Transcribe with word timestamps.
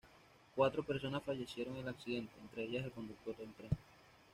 Cuatro 0.55 0.81
personas 0.81 1.21
fallecieron 1.21 1.75
en 1.75 1.81
el 1.81 1.89
accidente, 1.89 2.33
entre 2.41 2.63
ellas 2.63 2.85
el 2.85 2.91
conductor 2.91 3.37
del 3.37 3.53
tren. 3.53 3.69